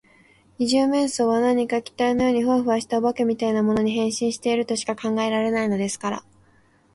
[0.57, 6.23] 二十面相は何か気体のようにフワフワした、お化けみたいなものに、変身しているとしか考えられないのですから。